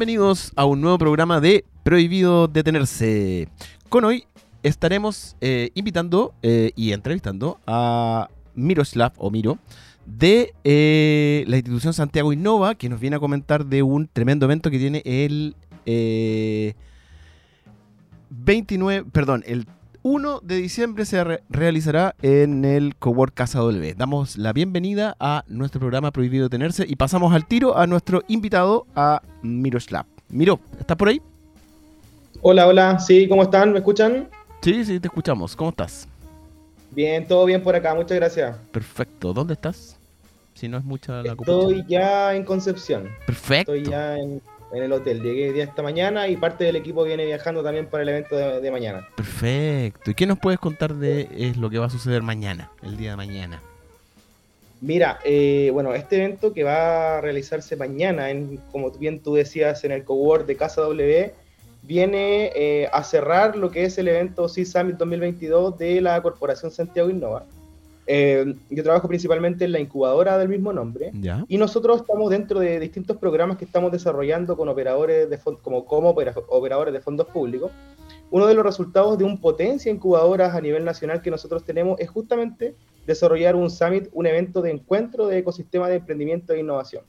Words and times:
Bienvenidos 0.00 0.52
a 0.56 0.64
un 0.64 0.80
nuevo 0.80 0.96
programa 0.96 1.42
de 1.42 1.66
Prohibido 1.82 2.48
Detenerse. 2.48 3.48
Con 3.90 4.06
hoy 4.06 4.24
estaremos 4.62 5.36
eh, 5.42 5.72
invitando 5.74 6.32
eh, 6.40 6.72
y 6.74 6.92
entrevistando 6.92 7.60
a 7.66 8.30
Miroslav 8.54 9.12
o 9.18 9.30
Miro 9.30 9.58
de 10.06 10.54
eh, 10.64 11.44
la 11.48 11.56
institución 11.56 11.92
Santiago 11.92 12.32
Innova, 12.32 12.76
que 12.76 12.88
nos 12.88 12.98
viene 12.98 13.16
a 13.16 13.20
comentar 13.20 13.66
de 13.66 13.82
un 13.82 14.08
tremendo 14.08 14.46
evento 14.46 14.70
que 14.70 14.78
tiene 14.78 15.02
el 15.04 15.54
29, 18.30 19.04
perdón, 19.12 19.44
el 19.46 19.66
1 20.02 20.40
de 20.42 20.56
diciembre 20.56 21.04
se 21.04 21.22
realizará 21.50 22.14
en 22.22 22.64
el 22.64 22.96
Cowork 22.96 23.34
Casa 23.34 23.58
W. 23.58 23.94
Damos 23.94 24.38
la 24.38 24.54
bienvenida 24.54 25.14
a 25.20 25.44
nuestro 25.46 25.78
programa 25.78 26.10
Prohibido 26.10 26.48
Tenerse 26.48 26.86
y 26.88 26.96
pasamos 26.96 27.34
al 27.34 27.46
tiro 27.46 27.76
a 27.76 27.86
nuestro 27.86 28.22
invitado, 28.26 28.86
a 28.96 29.20
Miroslav. 29.42 30.06
Miro, 30.30 30.58
¿estás 30.78 30.96
por 30.96 31.08
ahí? 31.08 31.20
Hola, 32.40 32.66
hola, 32.66 32.98
sí, 32.98 33.28
¿cómo 33.28 33.42
están? 33.42 33.72
¿Me 33.72 33.80
escuchan? 33.80 34.30
Sí, 34.62 34.86
sí, 34.86 35.00
te 35.00 35.08
escuchamos. 35.08 35.54
¿Cómo 35.54 35.68
estás? 35.68 36.08
Bien, 36.92 37.26
todo 37.28 37.44
bien 37.44 37.62
por 37.62 37.76
acá, 37.76 37.94
muchas 37.94 38.16
gracias. 38.16 38.56
Perfecto, 38.72 39.34
¿dónde 39.34 39.52
estás? 39.52 39.98
Si 40.54 40.66
no 40.66 40.78
es 40.78 40.84
mucha 40.84 41.22
la 41.22 41.32
Estoy 41.32 41.84
ya 41.86 42.34
en 42.34 42.44
Concepción. 42.44 43.10
Perfecto. 43.26 43.74
Estoy 43.74 43.92
ya 43.92 44.16
en 44.16 44.40
en 44.72 44.82
el 44.82 44.92
hotel. 44.92 45.22
Llegué 45.22 45.52
día 45.52 45.64
esta 45.64 45.82
mañana 45.82 46.28
y 46.28 46.36
parte 46.36 46.64
del 46.64 46.76
equipo 46.76 47.04
viene 47.04 47.26
viajando 47.26 47.62
también 47.62 47.86
para 47.86 48.02
el 48.02 48.08
evento 48.08 48.36
de, 48.36 48.70
mañana. 48.70 49.06
Perfecto. 49.16 50.10
¿Y 50.10 50.14
qué 50.14 50.26
nos 50.26 50.38
puedes 50.38 50.60
contar 50.60 50.94
de 50.94 51.28
es 51.36 51.56
lo 51.56 51.70
que 51.70 51.78
va 51.78 51.86
a 51.86 51.90
suceder 51.90 52.22
mañana, 52.22 52.70
el 52.82 52.96
día 52.96 53.10
de 53.10 53.16
mañana? 53.16 53.62
Mira, 54.80 55.18
eh, 55.24 55.70
bueno, 55.72 55.94
este 55.94 56.16
evento 56.16 56.54
que 56.54 56.64
va 56.64 57.18
a 57.18 57.20
realizarse 57.20 57.76
mañana, 57.76 58.30
en, 58.30 58.58
como 58.72 58.90
bien 58.92 59.20
tú 59.20 59.34
decías, 59.34 59.84
en 59.84 59.92
el 59.92 60.04
Cowork 60.04 60.46
de 60.46 60.56
Casa 60.56 60.80
W, 60.82 61.34
viene 61.82 62.52
eh, 62.54 62.88
a 62.92 63.02
cerrar 63.04 63.56
lo 63.56 63.70
que 63.70 63.84
es 63.84 63.98
el 63.98 64.08
evento 64.08 64.48
C 64.48 64.64
Summit 64.64 64.96
2022 64.96 65.76
de 65.78 66.00
la 66.00 66.22
Corporación 66.22 66.70
Santiago 66.70 67.10
Innova. 67.10 67.44
Eh, 68.12 68.56
yo 68.70 68.82
trabajo 68.82 69.06
principalmente 69.06 69.64
en 69.64 69.70
la 69.70 69.78
incubadora 69.78 70.36
del 70.36 70.48
mismo 70.48 70.72
nombre 70.72 71.12
y 71.46 71.56
nosotros 71.58 72.00
estamos 72.00 72.28
dentro 72.28 72.58
de 72.58 72.80
distintos 72.80 73.16
programas 73.18 73.56
que 73.56 73.64
estamos 73.64 73.92
desarrollando 73.92 74.56
con 74.56 74.68
operadores 74.68 75.30
de 75.30 75.38
como, 75.62 75.84
como 75.84 76.08
operadores 76.08 76.92
de 76.92 77.00
fondos 77.00 77.28
públicos. 77.28 77.70
Uno 78.32 78.48
de 78.48 78.54
los 78.54 78.64
resultados 78.64 79.16
de 79.16 79.22
un 79.22 79.40
potencia 79.40 79.92
incubadoras 79.92 80.56
a 80.56 80.60
nivel 80.60 80.84
nacional 80.84 81.22
que 81.22 81.30
nosotros 81.30 81.62
tenemos 81.64 82.00
es 82.00 82.10
justamente 82.10 82.74
desarrollar 83.06 83.54
un 83.54 83.70
summit, 83.70 84.08
un 84.12 84.26
evento 84.26 84.60
de 84.60 84.72
encuentro 84.72 85.28
de 85.28 85.38
ecosistema 85.38 85.88
de 85.88 85.98
emprendimiento 85.98 86.52
e 86.52 86.58
innovación. 86.58 87.04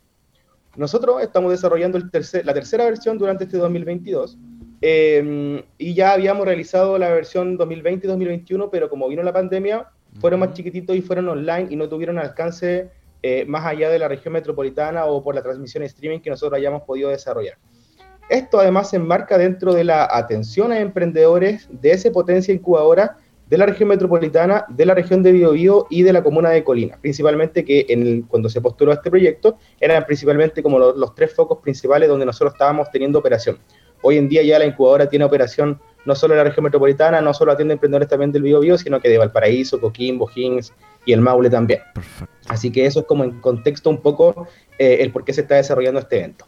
Nosotros 0.75 1.19
estamos 1.23 1.49
desarrollando 1.49 1.97
el 1.97 2.11
tercer, 2.11 2.45
la 2.45 2.53
tercera 2.53 2.85
versión 2.85 3.17
durante 3.17 3.45
este 3.45 3.57
2022 3.57 4.37
eh, 4.81 5.63
y 5.79 5.95
ya 5.95 6.13
habíamos 6.13 6.45
realizado 6.45 6.99
la 6.99 7.09
versión 7.09 7.57
2020-2021, 7.57 8.69
pero 8.71 8.87
como 8.87 9.09
vino 9.09 9.23
la 9.23 9.33
pandemia, 9.33 9.87
fueron 10.21 10.39
más 10.39 10.53
chiquititos 10.53 10.95
y 10.95 11.01
fueron 11.01 11.27
online 11.27 11.67
y 11.71 11.75
no 11.75 11.89
tuvieron 11.89 12.19
alcance 12.19 12.89
eh, 13.23 13.43
más 13.45 13.65
allá 13.65 13.89
de 13.89 13.99
la 13.99 14.07
región 14.07 14.33
metropolitana 14.33 15.05
o 15.05 15.23
por 15.23 15.33
la 15.35 15.41
transmisión 15.41 15.83
streaming 15.83 16.19
que 16.19 16.29
nosotros 16.29 16.57
hayamos 16.57 16.83
podido 16.83 17.09
desarrollar. 17.09 17.57
Esto 18.29 18.59
además 18.59 18.91
se 18.91 18.95
enmarca 18.95 19.37
dentro 19.37 19.73
de 19.73 19.83
la 19.83 20.07
atención 20.09 20.71
a 20.71 20.79
emprendedores 20.79 21.67
de 21.69 21.91
ese 21.91 22.11
potencia 22.11 22.53
incubadora 22.53 23.17
de 23.47 23.57
la 23.57 23.65
región 23.65 23.89
metropolitana, 23.89 24.63
de 24.69 24.85
la 24.85 24.93
región 24.93 25.21
de 25.23 25.33
Biobío 25.33 25.85
y 25.89 26.03
de 26.03 26.13
la 26.13 26.23
comuna 26.23 26.51
de 26.51 26.63
Colina, 26.63 26.97
principalmente 27.01 27.65
que 27.65 27.85
en 27.89 28.21
cuando 28.21 28.47
se 28.47 28.61
postuló 28.61 28.93
este 28.93 29.09
proyecto 29.09 29.57
eran 29.77 30.05
principalmente 30.05 30.63
como 30.63 30.79
los, 30.79 31.13
tres 31.15 31.35
focos 31.35 31.57
principales 31.57 32.07
donde 32.07 32.25
nosotros 32.25 32.53
estábamos 32.53 32.89
teniendo 32.91 33.19
operación. 33.19 33.59
Hoy 34.01 34.17
en 34.17 34.29
día 34.29 34.41
ya 34.43 34.57
la 34.57 34.65
incubadora 34.65 35.09
tiene 35.09 35.25
operación 35.25 35.81
no 36.05 36.15
solo 36.15 36.33
en 36.33 36.39
la 36.39 36.43
región 36.45 36.63
metropolitana, 36.63 37.21
no 37.21 37.33
solo 37.33 37.51
atiende 37.51 37.73
emprendedores 37.73 38.09
también 38.09 38.31
del 38.31 38.43
Biobío, 38.43 38.77
sino 38.77 38.99
que 38.99 39.09
de 39.09 39.17
Valparaíso, 39.17 39.79
Coquimbo, 39.79 40.29
Higgins 40.33 40.73
y 41.05 41.13
el 41.13 41.21
Maule 41.21 41.49
también. 41.49 41.81
Así 42.47 42.71
que 42.71 42.85
eso 42.85 43.01
es 43.01 43.05
como 43.05 43.23
en 43.23 43.39
contexto 43.39 43.89
un 43.89 44.01
poco 44.01 44.47
eh, 44.77 44.97
el 45.01 45.11
por 45.11 45.23
qué 45.23 45.33
se 45.33 45.41
está 45.41 45.55
desarrollando 45.55 45.99
este 45.99 46.17
evento. 46.19 46.45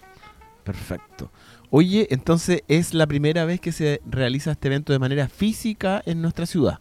Perfecto. 0.63 1.31
Oye, 1.69 2.07
entonces 2.11 2.63
es 2.67 2.93
la 2.93 3.07
primera 3.07 3.45
vez 3.45 3.59
que 3.59 3.71
se 3.71 4.01
realiza 4.05 4.51
este 4.51 4.67
evento 4.67 4.93
de 4.93 4.99
manera 4.99 5.27
física 5.27 6.01
en 6.05 6.21
nuestra 6.21 6.45
ciudad. 6.45 6.79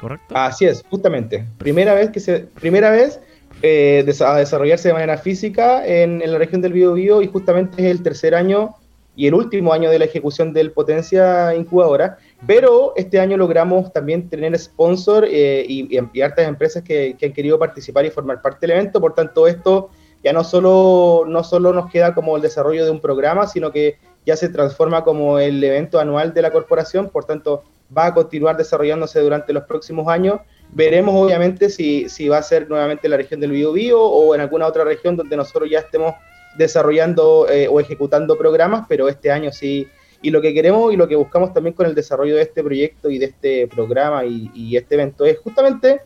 ¿correcto? 0.00 0.34
Así 0.36 0.64
es, 0.64 0.84
justamente. 0.88 1.44
Primera 1.58 1.94
vez 1.94 2.10
que 2.10 2.20
se, 2.20 2.40
primera 2.40 2.90
vez 2.90 3.20
eh, 3.62 4.04
a 4.20 4.36
desarrollarse 4.36 4.88
de 4.88 4.94
manera 4.94 5.18
física 5.18 5.86
en, 5.86 6.18
la 6.18 6.38
región 6.38 6.60
del 6.62 6.72
Biobío 6.72 7.22
y 7.22 7.26
justamente 7.26 7.84
es 7.84 7.90
el 7.90 8.02
tercer 8.02 8.34
año 8.34 8.76
y 9.18 9.26
el 9.26 9.34
último 9.34 9.72
año 9.72 9.90
de 9.90 9.98
la 9.98 10.04
ejecución 10.04 10.52
del 10.52 10.70
Potencia 10.70 11.52
Incubadora, 11.52 12.18
pero 12.46 12.92
este 12.94 13.18
año 13.18 13.36
logramos 13.36 13.92
también 13.92 14.28
tener 14.28 14.56
sponsor 14.56 15.26
eh, 15.28 15.64
y, 15.68 15.88
y, 15.90 16.20
hartas 16.22 16.46
empresas 16.46 16.84
que, 16.84 17.16
han 17.20 17.32
querido 17.32 17.58
participar 17.58 18.06
y 18.06 18.10
formar 18.10 18.40
parte 18.40 18.58
del 18.60 18.76
evento, 18.76 19.00
por 19.00 19.16
tanto 19.16 19.48
esto 19.48 19.90
ya 20.22 20.32
no 20.32 20.44
solo, 20.44 21.24
no 21.26 21.42
solo 21.42 21.72
nos 21.72 21.90
queda 21.90 22.14
como 22.14 22.36
el 22.36 22.42
desarrollo 22.42 22.84
de 22.84 22.92
un 22.92 23.00
programa, 23.00 23.48
sino 23.48 23.72
que 23.72 23.98
ya 24.24 24.36
se 24.36 24.50
transforma 24.50 25.02
como 25.02 25.40
el 25.40 25.62
evento 25.64 25.98
anual 25.98 26.32
de 26.32 26.42
la 26.42 26.52
corporación, 26.52 27.08
por 27.08 27.24
tanto 27.24 27.64
va 27.96 28.06
a 28.06 28.14
continuar 28.14 28.56
desarrollándose 28.56 29.18
durante 29.18 29.52
los 29.52 29.64
próximos 29.64 30.06
años. 30.06 30.38
Veremos 30.70 31.12
obviamente 31.16 31.70
si, 31.70 32.08
si 32.08 32.28
va 32.28 32.38
a 32.38 32.42
ser 32.42 32.68
nuevamente 32.68 33.08
la 33.08 33.16
región 33.16 33.40
del 33.40 33.50
Biobío 33.50 34.00
o 34.00 34.32
en 34.36 34.42
alguna 34.42 34.68
otra 34.68 34.84
región 34.84 35.16
donde 35.16 35.36
nosotros 35.36 35.68
ya 35.68 35.80
estemos 35.80 36.14
desarrollando 36.58 37.48
eh, 37.48 37.68
o 37.68 37.80
ejecutando 37.80 38.36
programas, 38.36 38.84
pero 38.88 39.08
este 39.08 39.30
año 39.30 39.52
sí. 39.52 39.88
Y 40.20 40.30
lo 40.30 40.40
que 40.42 40.52
queremos 40.52 40.92
y 40.92 40.96
lo 40.96 41.06
que 41.06 41.16
buscamos 41.16 41.54
también 41.54 41.74
con 41.74 41.86
el 41.86 41.94
desarrollo 41.94 42.36
de 42.36 42.42
este 42.42 42.62
proyecto 42.62 43.08
y 43.08 43.18
de 43.18 43.26
este 43.26 43.68
programa 43.68 44.24
y, 44.24 44.76
este 44.76 44.96
evento 44.96 45.24
es 45.24 45.38
justamente 45.38 46.00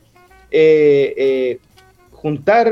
eh, 0.50 1.14
eh, 1.16 1.58
juntar, 2.12 2.70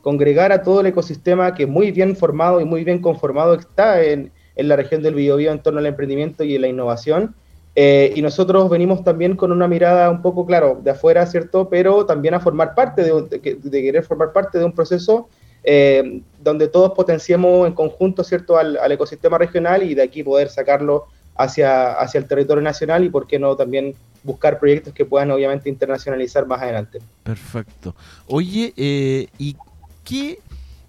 congregar 0.00 0.50
a 0.50 0.62
todo 0.62 0.80
el 0.80 0.86
ecosistema 0.86 1.54
que 1.54 1.66
muy 1.66 1.90
bien 1.92 2.16
formado 2.16 2.60
y 2.60 2.64
muy 2.64 2.84
bien 2.84 3.00
conformado 3.00 3.54
está 3.54 4.02
en, 4.02 4.32
en 4.56 4.68
la 4.68 4.76
región 4.76 5.02
del 5.02 5.14
Biobío 5.14 5.52
en 5.52 5.62
torno 5.62 5.78
al 5.78 5.86
emprendimiento 5.86 6.42
y 6.42 6.56
la 6.56 6.68
innovación 6.68 7.34
eh, 7.76 8.12
y 8.16 8.22
nosotros 8.22 8.68
venimos 8.68 9.04
también 9.04 9.36
con 9.36 9.52
una 9.52 9.68
mirada 9.68 10.10
un 10.10 10.22
poco, 10.22 10.44
claro, 10.44 10.80
de 10.82 10.90
afuera, 10.90 11.24
¿cierto? 11.26 11.68
Pero 11.68 12.04
también 12.04 12.34
a 12.34 12.40
formar 12.40 12.74
parte 12.74 13.02
de, 13.02 13.22
de, 13.30 13.82
querer 13.82 14.02
formar 14.02 14.32
parte 14.32 14.58
de 14.58 14.64
un 14.64 14.72
proceso 14.72 15.28
eh, 15.64 16.22
donde 16.40 16.68
todos 16.68 16.92
potenciemos 16.92 17.66
en 17.66 17.74
conjunto, 17.74 18.24
¿cierto?, 18.24 18.56
al, 18.56 18.78
ecosistema 18.92 19.38
regional 19.38 19.82
y 19.82 19.94
de 19.94 20.02
aquí 20.02 20.22
poder 20.22 20.48
sacarlo 20.48 21.06
hacia, 21.36 21.92
hacia 21.92 22.18
el 22.18 22.26
territorio 22.26 22.62
nacional 22.62 23.04
y, 23.04 23.10
¿por 23.10 23.26
qué 23.26 23.38
no, 23.38 23.56
también 23.56 23.94
buscar 24.22 24.58
proyectos 24.58 24.92
que 24.92 25.04
puedan, 25.04 25.30
obviamente, 25.30 25.70
internacionalizar 25.70 26.46
más 26.46 26.60
adelante. 26.60 26.98
Perfecto. 27.22 27.94
Oye, 28.26 28.74
eh, 28.76 29.28
¿y 29.38 29.56
qué, 30.04 30.38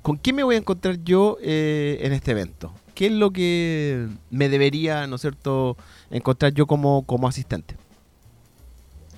con 0.02 0.18
qué 0.18 0.34
me 0.34 0.44
voy 0.44 0.56
a 0.56 0.58
encontrar 0.58 0.98
yo 1.02 1.38
en 1.42 2.12
este 2.12 2.32
evento? 2.32 2.74
¿Qué 2.94 3.06
es 3.06 3.14
lo 3.14 3.32
que 3.32 4.08
me 4.30 4.50
debería, 4.50 5.08
¿no 5.08 5.16
es 5.16 5.22
cierto?, 5.22 5.78
encontrar 6.10 6.54
yo 6.54 6.68
como, 6.68 7.06
como 7.06 7.28
asistente? 7.28 7.76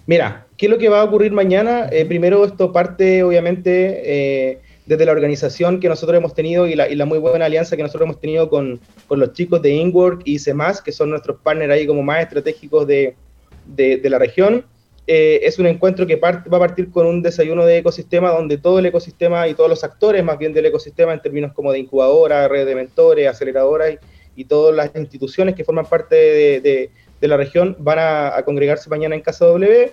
Mira, 0.06 0.46
¿qué 0.58 0.66
es 0.66 0.70
lo 0.70 0.78
que 0.78 0.90
va 0.90 1.02
a 1.02 1.04
ocurrir 1.06 1.32
mañana? 1.32 1.88
Eh, 1.92 2.06
primero, 2.06 2.44
esto 2.44 2.74
parte 2.74 3.24
obviamente 3.24 4.52
eh, 4.52 4.62
desde 4.86 5.06
la 5.06 5.14
organización 5.14 5.80
que 5.80 5.88
nosotros 5.88 6.18
hemos 6.18 6.34
tenido 6.34 6.68
y 6.68 6.76
la, 6.76 7.06
muy 7.06 7.18
buena 7.20 7.46
alianza 7.46 7.78
que 7.78 7.84
nosotros 7.84 8.06
hemos 8.06 8.20
tenido 8.20 8.50
con, 8.50 8.80
los 9.10 9.34
chicos 9.34 9.62
de 9.62 9.72
InWork 9.72 10.22
y 10.26 10.40
CEMAS, 10.40 10.82
que 10.82 10.92
son 10.92 11.10
nuestros 11.10 11.38
partners 11.42 11.72
ahí 11.72 11.88
como 11.88 12.04
más 12.04 12.22
estratégicos 12.22 12.86
de, 12.88 13.16
la 14.04 14.20
región. 14.20 14.66
Eh, 15.06 15.42
es 15.44 15.60
un 15.60 15.68
encuentro 15.68 16.08
que 16.08 16.16
va 16.16 16.30
a 16.30 16.60
partir 16.60 16.90
con 16.90 17.06
un 17.06 17.22
desayuno 17.22 17.66
de 17.66 17.78
ecosistema 17.78 18.30
donde 18.30 18.58
todo 18.58 18.80
el 18.80 18.86
ecosistema 18.86 19.48
y 19.50 19.54
todos 19.54 19.70
los 19.70 19.84
actores 19.84 20.24
más 20.24 20.38
bien 20.38 20.54
del 20.54 20.66
ecosistema 20.66 21.14
en 21.14 21.22
términos 21.22 21.52
como 21.54 21.74
de 21.74 21.80
incubadora, 21.80 22.48
red 22.48 22.66
de 22.66 22.76
mentores, 22.76 23.28
aceleradoras 23.28 23.98
y 24.36 24.46
todas 24.46 24.76
las 24.76 24.96
instituciones 24.96 25.56
que 25.56 25.64
forman 25.64 25.86
parte 25.86 26.16
de, 26.16 26.90
la 27.22 27.38
región 27.38 27.76
van 27.80 28.00
a, 28.00 28.42
congregarse 28.44 28.90
mañana 28.90 29.16
en 29.16 29.22
Casa 29.22 29.46
W. 29.46 29.92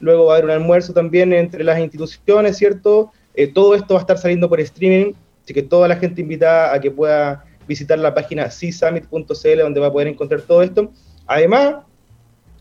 Luego 0.00 0.26
va 0.26 0.32
a 0.32 0.36
haber 0.36 0.46
un 0.46 0.50
almuerzo 0.50 0.92
también 0.92 1.32
entre 1.32 1.62
las 1.62 1.78
instituciones, 1.78 2.56
¿cierto? 2.56 3.12
Eh, 3.34 3.46
todo 3.46 3.74
esto 3.74 3.94
va 3.94 4.00
a 4.00 4.02
estar 4.02 4.18
saliendo 4.18 4.48
por 4.48 4.60
streaming, 4.60 5.12
así 5.42 5.54
que 5.54 5.62
toda 5.62 5.88
la 5.88 5.96
gente 5.96 6.20
invita 6.20 6.72
a 6.72 6.80
que 6.80 6.90
pueda 6.90 7.44
visitar 7.66 7.98
la 7.98 8.14
página 8.14 8.48
csummit.cl 8.48 9.58
donde 9.58 9.80
va 9.80 9.86
a 9.86 9.92
poder 9.92 10.08
encontrar 10.08 10.42
todo 10.42 10.62
esto. 10.62 10.92
Además, 11.26 11.76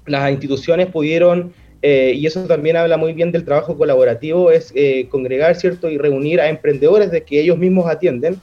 las 0.05 0.31
instituciones 0.31 0.87
pudieron, 0.87 1.53
eh, 1.81 2.13
y 2.15 2.25
eso 2.25 2.45
también 2.45 2.77
habla 2.77 2.97
muy 2.97 3.13
bien 3.13 3.31
del 3.31 3.43
trabajo 3.43 3.77
colaborativo, 3.77 4.51
es 4.51 4.71
eh, 4.75 5.07
congregar, 5.09 5.55
¿cierto? 5.55 5.89
Y 5.89 5.97
reunir 5.97 6.39
a 6.39 6.47
emprendedores 6.47 7.11
de 7.11 7.23
que 7.23 7.41
ellos 7.41 7.57
mismos 7.57 7.89
atienden 7.89 8.39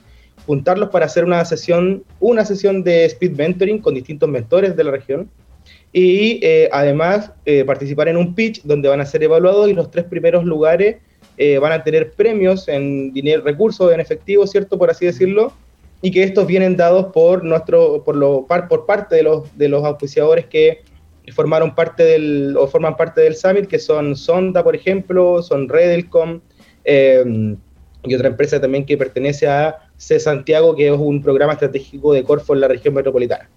juntarlos 0.46 0.88
para 0.90 1.06
hacer 1.06 1.24
una 1.24 1.44
sesión, 1.44 2.04
una 2.20 2.44
sesión 2.44 2.82
de 2.82 3.04
speed 3.04 3.32
mentoring 3.32 3.80
con 3.80 3.94
distintos 3.94 4.28
mentores 4.28 4.76
de 4.76 4.84
la 4.84 4.90
región 4.92 5.28
y 5.92 6.40
además 6.72 7.32
participar 7.66 8.08
en 8.08 8.16
un 8.16 8.34
pitch 8.34 8.62
donde 8.62 8.88
van 8.88 9.02
a 9.02 9.06
ser 9.06 9.22
evaluados 9.22 9.68
y 9.68 9.74
los 9.74 9.90
tres 9.90 10.06
primeros 10.06 10.44
lugares 10.44 10.96
eh, 11.38 11.58
van 11.58 11.72
a 11.72 11.82
tener 11.82 12.12
premios 12.12 12.68
en 12.68 13.12
dinero, 13.12 13.42
recursos 13.42 13.92
en 13.92 14.00
efectivo, 14.00 14.46
¿cierto? 14.46 14.76
Por 14.76 14.90
así 14.90 15.06
decirlo, 15.06 15.52
y 16.02 16.10
que 16.10 16.22
estos 16.22 16.46
vienen 16.46 16.76
dados 16.76 17.12
por 17.12 17.44
nuestro, 17.44 18.04
por, 18.04 18.16
lo, 18.16 18.46
por 18.46 18.86
parte 18.86 19.16
de 19.16 19.22
los, 19.22 19.56
de 19.56 19.68
los 19.68 19.84
auspiciadores 19.84 20.46
que 20.46 20.82
formaron 21.32 21.74
parte 21.74 22.04
del, 22.04 22.56
o 22.56 22.66
forman 22.66 22.96
parte 22.96 23.20
del 23.20 23.36
Summit, 23.36 23.66
que 23.66 23.78
son 23.78 24.16
Sonda, 24.16 24.62
por 24.62 24.74
ejemplo, 24.74 25.42
son 25.42 25.68
Redelcom, 25.68 26.40
y 26.84 28.14
otra 28.14 28.28
empresa 28.28 28.60
también 28.60 28.86
que 28.86 28.96
pertenece 28.96 29.46
a 29.46 29.76
C 29.96 30.18
Santiago, 30.18 30.74
que 30.74 30.88
es 30.88 30.98
un 30.98 31.22
programa 31.22 31.54
estratégico 31.54 32.12
de 32.12 32.22
Corfo 32.22 32.54
en 32.54 32.60
la 32.60 32.68
región 32.68 32.94
metropolitana. 32.94 33.48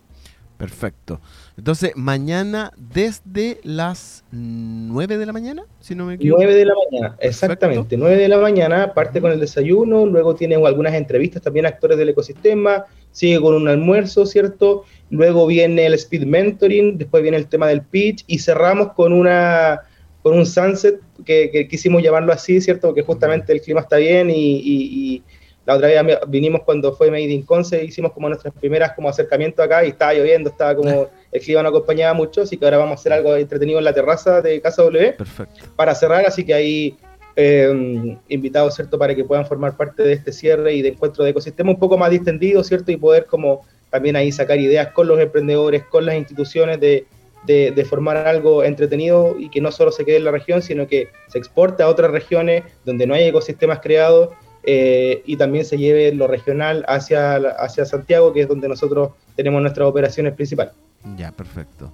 Perfecto. 0.58 1.20
Entonces, 1.58 1.92
mañana 1.96 2.72
desde 2.78 3.60
las 3.64 4.24
9 4.32 5.18
de 5.18 5.26
la 5.26 5.34
mañana, 5.34 5.64
si 5.80 5.96
no 5.96 6.06
me 6.06 6.16
equivoco. 6.16 6.42
9 6.42 6.56
de 6.56 6.66
la 6.66 6.74
mañana, 6.74 7.18
exactamente. 7.20 7.98
9 7.98 8.16
de 8.16 8.28
la 8.28 8.38
mañana 8.38 8.94
parte 8.94 9.22
con 9.22 9.32
el 9.32 9.40
desayuno, 9.40 10.06
luego 10.06 10.36
tiene 10.36 10.56
algunas 10.56 10.94
entrevistas 10.94 11.42
también 11.42 11.66
a 11.66 11.70
actores 11.70 11.98
del 11.98 12.10
ecosistema, 12.10 12.86
sigue 13.12 13.40
con 13.40 13.56
un 13.56 13.68
almuerzo, 13.68 14.26
¿cierto? 14.26 14.86
Luego 15.10 15.46
viene 15.46 15.86
el 15.86 15.94
speed 15.96 16.26
mentoring, 16.26 16.98
después 16.98 17.22
viene 17.22 17.38
el 17.38 17.48
tema 17.48 17.68
del 17.68 17.82
pitch 17.82 18.24
y 18.28 18.40
cerramos 18.40 18.94
con 18.94 19.14
una 19.14 19.82
con 20.24 20.38
un 20.38 20.46
sunset 20.46 21.00
que, 21.26 21.68
quisimos 21.68 22.04
llamarlo 22.04 22.32
así, 22.32 22.62
¿cierto? 22.62 22.90
Porque 22.90 23.02
justamente 23.02 23.52
el 23.52 23.62
clima 23.62 23.82
está 23.82 23.98
bien 23.98 24.30
y 24.30 25.24
la 25.66 25.76
otra 25.76 25.88
vez 25.88 26.20
vinimos 26.28 26.62
cuando 26.64 26.94
fue 26.94 27.12
Made 27.12 27.30
in 27.30 27.44
Conce, 27.44 27.84
hicimos 27.84 28.12
como 28.14 28.28
nuestras 28.28 28.54
primeras 28.54 28.94
como 28.94 29.10
acercamientos 29.10 29.64
acá 29.64 29.86
y 29.86 29.90
estaba 29.90 30.14
lloviendo, 30.14 30.50
estaba 30.50 30.76
como 30.76 31.08
el 31.32 31.42
clima 31.42 31.64
no 31.64 31.70
acompañaba 31.70 32.14
mucho, 32.14 32.42
así 32.42 32.58
que 32.58 32.66
ahora 32.66 32.78
vamos 32.78 32.92
a 32.92 33.00
hacer 33.00 33.14
algo 33.14 33.36
entretenido 33.36 33.80
en 33.80 33.86
la 33.86 33.94
terraza 33.94 34.42
de 34.42 34.62
Casa 34.62 34.84
W. 34.84 35.14
Perfecto. 35.14 35.66
Para 35.76 35.96
cerrar, 35.96 36.26
así 36.26 36.46
que 36.46 36.54
ahí 36.54 36.98
eh, 37.36 38.18
invitados, 38.28 38.76
¿cierto? 38.76 38.98
Para 38.98 39.16
que 39.16 39.24
puedan 39.24 39.46
formar 39.46 39.78
parte 39.78 40.04
de 40.04 40.14
este 40.14 40.34
cierre 40.34 40.74
y 40.74 40.82
de 40.82 40.90
encuentro 40.90 41.24
de 41.24 41.32
ecosistema 41.32 41.72
un 41.72 41.80
poco 41.80 41.98
más 41.98 42.12
distendido, 42.12 42.64
¿cierto? 42.64 42.92
Y 42.92 42.98
poder 42.98 43.26
como 43.26 43.66
también 43.90 44.16
ahí 44.16 44.32
sacar 44.32 44.60
ideas 44.60 44.90
con 44.90 45.08
los 45.08 45.20
emprendedores, 45.20 45.84
con 45.86 46.06
las 46.06 46.16
instituciones 46.16 46.80
de, 46.80 47.06
de, 47.46 47.72
de, 47.72 47.86
formar 47.86 48.18
algo 48.18 48.64
entretenido 48.64 49.36
y 49.38 49.50
que 49.50 49.62
no 49.62 49.72
solo 49.72 49.92
se 49.92 50.06
quede 50.06 50.18
en 50.18 50.26
la 50.26 50.32
región, 50.32 50.62
sino 50.62 50.88
que 50.88 51.10
se 51.28 51.38
exporte 51.38 51.84
a 51.84 51.88
otras 51.88 52.12
regiones 52.12 52.64
donde 52.86 53.06
no 53.06 53.14
hay 53.14 53.26
ecosistemas 53.26 53.80
creados 53.80 54.30
eh, 54.64 55.24
y 55.26 55.38
también 55.38 55.66
se 55.66 55.78
lleve 55.78 56.14
lo 56.14 56.28
regional 56.28 56.86
hacia, 56.88 57.36
hacia 57.36 57.86
Santiago, 57.86 58.32
que 58.32 58.42
es 58.42 58.48
donde 58.48 58.68
nosotros 58.68 59.12
tenemos 59.36 59.62
nuestras 59.62 59.88
operaciones 59.88 60.34
principales. 60.34 60.74
Ya, 61.18 61.32
perfecto. 61.32 61.92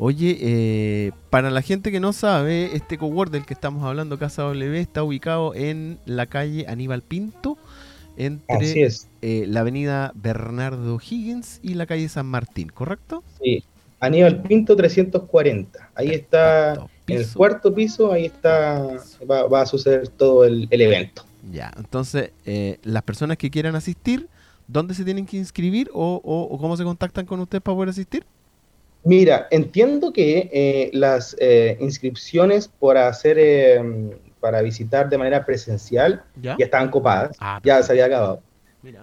Oye, 0.00 0.38
eh, 0.40 1.12
para 1.28 1.50
la 1.50 1.60
gente 1.60 1.90
que 1.90 1.98
no 1.98 2.12
sabe, 2.12 2.76
este 2.76 2.98
cowork 2.98 3.32
del 3.32 3.44
que 3.44 3.54
estamos 3.54 3.82
hablando, 3.82 4.16
Casa 4.16 4.42
W, 4.42 4.80
está 4.80 5.02
ubicado 5.02 5.56
en 5.56 5.98
la 6.06 6.26
calle 6.26 6.66
Aníbal 6.68 7.02
Pinto, 7.02 7.58
entre 8.16 8.88
eh, 9.22 9.44
la 9.48 9.60
avenida 9.60 10.12
Bernardo 10.14 11.00
Higgins 11.00 11.58
y 11.64 11.74
la 11.74 11.86
calle 11.86 12.08
San 12.08 12.26
Martín, 12.26 12.68
¿correcto? 12.68 13.24
Sí, 13.42 13.64
Aníbal 13.98 14.40
Pinto 14.42 14.76
340. 14.76 15.90
Ahí 15.96 16.10
está, 16.10 16.74
en 17.08 17.18
el 17.18 17.28
cuarto 17.32 17.74
piso, 17.74 18.12
ahí 18.12 18.26
está, 18.26 18.86
va, 19.28 19.62
a 19.62 19.66
suceder 19.66 20.06
todo 20.06 20.44
el, 20.44 20.68
evento. 20.70 21.24
Ya, 21.50 21.72
entonces, 21.76 22.30
eh, 22.46 22.78
las 22.84 23.02
personas 23.02 23.36
que 23.36 23.50
quieran 23.50 23.74
asistir, 23.74 24.28
¿dónde 24.68 24.94
se 24.94 25.04
tienen 25.04 25.26
que 25.26 25.38
inscribir 25.38 25.90
o 25.92 26.56
cómo 26.60 26.76
se 26.76 26.84
contactan 26.84 27.26
con 27.26 27.40
usted 27.40 27.60
para 27.60 27.74
poder 27.74 27.88
asistir? 27.88 28.24
Mira, 29.04 29.46
entiendo 29.50 30.12
que 30.12 30.50
eh, 30.52 30.90
las 30.92 31.36
eh, 31.38 31.76
inscripciones 31.80 32.68
para 32.68 33.08
hacer, 33.08 33.36
eh, 33.38 33.80
para 34.40 34.62
visitar 34.62 35.08
de 35.08 35.18
manera 35.18 35.44
presencial 35.44 36.22
¿Ya? 36.40 36.56
estaban 36.58 36.90
copadas, 36.90 37.36
ah, 37.40 37.60
ya 37.62 37.82
se 37.82 37.92
había 37.92 38.06
acabado. 38.06 38.42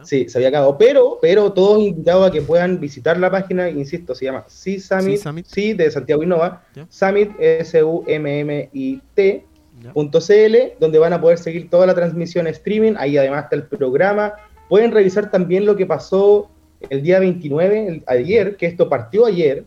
Sí, 0.04 0.30
se 0.30 0.38
había 0.38 0.50
acabado, 0.50 0.78
pero, 0.78 1.20
pero 1.22 1.52
todos 1.52 1.84
invitados 1.84 2.28
a 2.28 2.32
que 2.32 2.42
puedan 2.42 2.80
visitar 2.80 3.20
la 3.20 3.30
página, 3.30 3.70
insisto, 3.70 4.16
se 4.16 4.26
llama 4.26 4.46
C 4.48 4.80
Summit, 4.80 5.46
sí, 5.46 5.74
de 5.74 5.92
Santiago 5.92 6.24
Innova, 6.24 6.64
Summit, 6.90 7.32
S-U-M-M-I-T, 7.40 9.46
.cl, 9.94 10.74
donde 10.80 11.00
van 11.00 11.14
a 11.14 11.22
poder 11.22 11.38
seguir 11.38 11.70
toda 11.70 11.86
la 11.86 11.94
transmisión 11.94 12.48
streaming, 12.48 12.94
ahí 12.98 13.18
además 13.18 13.44
está 13.44 13.58
el 13.58 13.64
programa, 13.64 14.34
pueden 14.70 14.92
revisar 14.92 15.30
también 15.30 15.66
lo 15.66 15.76
que 15.76 15.86
pasó 15.86 16.50
el 16.90 17.04
día 17.04 17.20
29, 17.20 18.04
ayer, 18.08 18.58
que 18.58 18.66
esto 18.66 18.90
partió 18.90 19.26
ayer, 19.26 19.66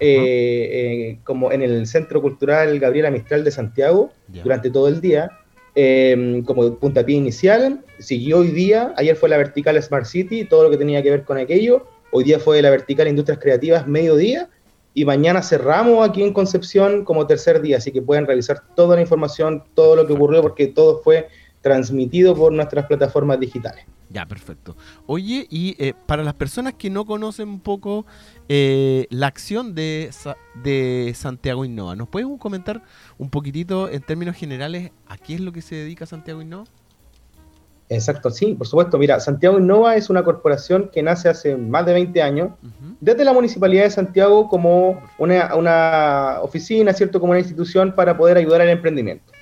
eh, 0.00 0.68
eh, 1.10 1.18
como 1.24 1.50
en 1.50 1.62
el 1.62 1.86
Centro 1.86 2.22
Cultural 2.22 2.78
Gabriela 2.78 3.10
Mistral 3.10 3.42
de 3.42 3.50
Santiago 3.50 4.12
durante 4.28 4.70
todo 4.70 4.86
el 4.88 5.00
día, 5.00 5.30
em, 5.74 6.42
como 6.44 6.76
puntapié 6.76 7.16
inicial. 7.16 7.84
Siguió 7.98 8.38
hoy 8.38 8.48
día, 8.48 8.94
ayer 8.96 9.16
fue 9.16 9.28
la 9.28 9.36
vertical 9.36 9.80
Smart 9.82 10.06
City, 10.06 10.44
todo 10.44 10.64
lo 10.64 10.70
que 10.70 10.76
tenía 10.76 11.02
que 11.02 11.10
ver 11.10 11.24
con 11.24 11.38
aquello. 11.38 11.86
Hoy 12.12 12.24
día 12.24 12.38
fue 12.38 12.62
la 12.62 12.70
vertical 12.70 13.08
Industrias 13.08 13.40
Creativas, 13.40 13.86
mediodía. 13.86 14.48
Y 14.94 15.04
mañana 15.04 15.42
cerramos 15.42 16.08
aquí 16.08 16.22
en 16.22 16.32
Concepción 16.32 17.04
como 17.04 17.26
tercer 17.26 17.60
día, 17.60 17.76
así 17.76 17.92
que 17.92 18.02
pueden 18.02 18.26
revisar 18.26 18.62
toda 18.74 18.96
la 18.96 19.02
información, 19.02 19.62
todo 19.74 19.94
lo 19.94 20.06
que 20.06 20.12
ocurrió, 20.12 20.42
porque 20.42 20.68
todo 20.68 21.00
fue 21.02 21.28
transmitido 21.60 22.34
por 22.34 22.52
nuestras 22.52 22.86
plataformas 22.86 23.38
digitales. 23.38 23.84
Ya, 24.10 24.24
perfecto. 24.26 24.74
Oye, 25.06 25.46
y 25.50 25.76
eh, 25.78 25.92
para 26.06 26.22
las 26.24 26.34
personas 26.34 26.74
que 26.74 26.88
no 26.88 27.04
conocen 27.04 27.48
un 27.48 27.60
poco 27.60 28.06
eh, 28.48 29.06
la 29.10 29.26
acción 29.26 29.74
de, 29.74 30.10
de 30.62 31.12
Santiago 31.14 31.64
Innova, 31.64 31.96
¿nos 31.96 32.08
puedes 32.08 32.28
comentar 32.38 32.82
un 33.18 33.30
poquitito 33.30 33.88
en 33.88 34.02
términos 34.02 34.36
generales 34.36 34.90
a 35.06 35.16
qué 35.18 35.34
es 35.34 35.40
lo 35.40 35.52
que 35.52 35.62
se 35.62 35.74
dedica 35.74 36.06
Santiago 36.06 36.42
Innova? 36.42 36.64
Exacto, 37.90 38.30
sí, 38.30 38.54
por 38.54 38.66
supuesto. 38.66 38.98
Mira, 38.98 39.18
Santiago 39.18 39.58
Innova 39.58 39.96
es 39.96 40.10
una 40.10 40.22
corporación 40.22 40.90
que 40.92 41.02
nace 41.02 41.28
hace 41.28 41.56
más 41.56 41.86
de 41.86 41.94
20 41.94 42.20
años, 42.22 42.50
desde 43.00 43.24
la 43.24 43.32
Municipalidad 43.32 43.84
de 43.84 43.90
Santiago 43.90 44.48
como 44.48 45.02
una, 45.18 45.54
una 45.54 46.38
oficina, 46.42 46.92
¿cierto? 46.92 47.18
Como 47.18 47.30
una 47.30 47.40
institución 47.40 47.94
para 47.94 48.16
poder 48.16 48.36
ayudar 48.36 48.60
al 48.60 48.68
emprendimiento 48.68 49.32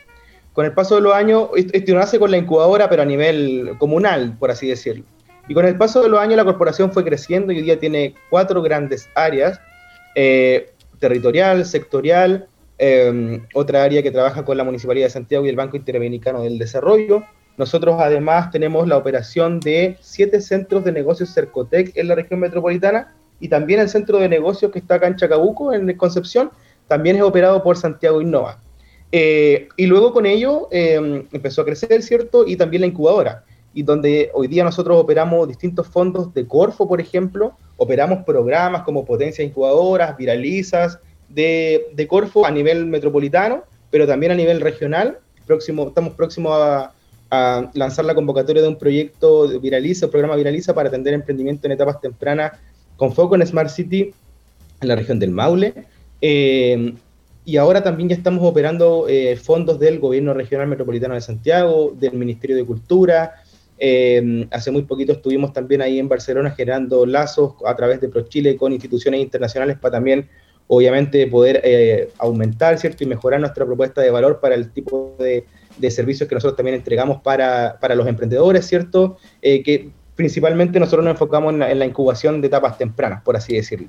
con 0.56 0.64
el 0.64 0.72
paso 0.72 0.94
de 0.94 1.02
los 1.02 1.12
años, 1.12 1.50
esto 1.54 1.94
nace 1.94 2.18
con 2.18 2.30
la 2.30 2.38
incubadora, 2.38 2.88
pero 2.88 3.02
a 3.02 3.04
nivel 3.04 3.74
comunal, 3.76 4.38
por 4.38 4.50
así 4.50 4.66
decirlo. 4.66 5.04
Y 5.48 5.54
con 5.54 5.64
el 5.64 5.76
paso 5.76 6.02
de 6.02 6.08
los 6.08 6.20
años 6.20 6.36
la 6.36 6.44
corporación 6.44 6.92
fue 6.92 7.04
creciendo 7.04 7.52
y 7.52 7.58
hoy 7.58 7.62
día 7.62 7.78
tiene 7.78 8.14
cuatro 8.30 8.62
grandes 8.62 9.08
áreas, 9.14 9.60
eh, 10.14 10.72
territorial, 10.98 11.64
sectorial, 11.64 12.48
em, 12.78 13.46
otra 13.54 13.84
área 13.84 14.02
que 14.02 14.10
trabaja 14.10 14.44
con 14.44 14.56
la 14.56 14.64
Municipalidad 14.64 15.06
de 15.06 15.10
Santiago 15.10 15.46
y 15.46 15.48
el 15.48 15.56
Banco 15.56 15.76
Interamericano 15.76 16.42
del 16.42 16.58
Desarrollo. 16.58 17.22
Nosotros 17.56 17.96
además 17.98 18.50
tenemos 18.50 18.86
la 18.86 18.96
operación 18.96 19.60
de 19.60 19.96
siete 20.00 20.40
centros 20.40 20.84
de 20.84 20.92
negocios 20.92 21.32
Cercotec 21.32 21.96
en 21.96 22.08
la 22.08 22.14
región 22.14 22.40
metropolitana 22.40 23.14
y 23.40 23.48
también 23.48 23.80
el 23.80 23.88
centro 23.88 24.18
de 24.18 24.28
negocios 24.28 24.72
que 24.72 24.78
está 24.78 24.96
acá 24.96 25.06
en 25.06 25.16
Chacabuco, 25.16 25.72
en 25.72 25.90
Concepción, 25.96 26.50
también 26.88 27.16
es 27.16 27.22
operado 27.22 27.62
por 27.62 27.76
Santiago 27.76 28.20
Innova. 28.20 28.58
Eh, 29.12 29.68
y 29.76 29.86
luego 29.86 30.12
con 30.12 30.26
ello 30.26 30.68
eh, 30.70 31.24
empezó 31.32 31.62
a 31.62 31.64
crecer, 31.64 32.02
¿cierto? 32.02 32.46
Y 32.46 32.56
también 32.56 32.82
la 32.82 32.88
incubadora, 32.88 33.44
y 33.76 33.82
donde 33.82 34.30
hoy 34.32 34.48
día 34.48 34.64
nosotros 34.64 34.98
operamos 34.98 35.46
distintos 35.46 35.86
fondos 35.86 36.32
de 36.32 36.46
Corfo, 36.46 36.88
por 36.88 36.98
ejemplo, 36.98 37.52
operamos 37.76 38.24
programas 38.24 38.84
como 38.84 39.04
potencias 39.04 39.46
incubadoras, 39.46 40.16
viralizas 40.16 40.98
de, 41.28 42.06
Corfo 42.08 42.46
a 42.46 42.50
nivel 42.50 42.86
metropolitano, 42.86 43.64
pero 43.90 44.06
también 44.06 44.32
a 44.32 44.34
nivel 44.34 44.62
regional. 44.62 45.18
Próximo, 45.46 45.88
estamos 45.88 46.14
próximos 46.14 46.52
a, 46.54 46.92
lanzar 47.74 48.06
la 48.06 48.14
convocatoria 48.14 48.62
de 48.62 48.68
un 48.68 48.78
proyecto 48.78 49.46
de 49.46 49.58
Viraliza, 49.58 50.06
un 50.06 50.12
programa 50.12 50.36
Viraliza 50.36 50.72
para 50.72 50.88
atender 50.88 51.12
emprendimiento 51.12 51.66
en 51.66 51.72
etapas 51.72 52.00
tempranas 52.00 52.52
con 52.96 53.12
foco 53.12 53.34
en 53.34 53.46
Smart 53.46 53.68
City 53.68 54.14
en 54.80 54.88
la 54.88 54.96
región 54.96 55.18
del 55.18 55.32
Maule. 55.32 55.74
Eh, 56.22 56.94
y 57.46 57.58
ahora 57.58 57.80
también 57.80 58.08
ya 58.08 58.16
estamos 58.16 58.42
operando 58.42 59.06
eh, 59.08 59.36
fondos 59.36 59.78
del 59.78 60.00
Gobierno 60.00 60.34
Regional 60.34 60.66
Metropolitano 60.66 61.14
de 61.14 61.20
Santiago, 61.20 61.94
del 61.96 62.14
Ministerio 62.14 62.56
de 62.56 62.64
Cultura. 62.64 63.34
Eh, 63.78 64.46
hace 64.50 64.70
muy 64.70 64.82
poquito 64.82 65.12
estuvimos 65.12 65.52
también 65.52 65.82
ahí 65.82 65.98
en 65.98 66.08
Barcelona 66.08 66.50
generando 66.50 67.04
lazos 67.04 67.54
a 67.66 67.74
través 67.76 68.00
de 68.00 68.08
ProChile 68.08 68.56
con 68.56 68.72
instituciones 68.72 69.20
internacionales 69.20 69.76
para 69.78 69.92
también, 69.92 70.28
obviamente, 70.66 71.26
poder 71.26 71.60
eh, 71.64 72.08
aumentar 72.18 72.78
¿cierto? 72.78 73.04
y 73.04 73.06
mejorar 73.06 73.40
nuestra 73.40 73.64
propuesta 73.64 74.00
de 74.00 74.10
valor 74.10 74.40
para 74.40 74.54
el 74.54 74.72
tipo 74.72 75.16
de, 75.18 75.44
de 75.78 75.90
servicios 75.90 76.28
que 76.28 76.34
nosotros 76.34 76.56
también 76.56 76.76
entregamos 76.76 77.20
para, 77.22 77.78
para 77.80 77.94
los 77.94 78.06
emprendedores, 78.06 78.66
¿cierto? 78.66 79.18
que 79.42 79.90
principalmente 80.16 80.80
nosotros 80.80 81.04
nos 81.04 81.12
enfocamos 81.12 81.52
en 81.52 81.78
la, 81.78 81.84
incubación 81.84 82.40
de 82.40 82.48
etapas 82.48 82.78
tempranas, 82.78 83.22
por 83.22 83.36
así 83.36 83.54
decirlo. 83.54 83.88